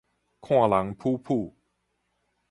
[0.03, 0.09] 看人殕
[1.21, 1.53] 殕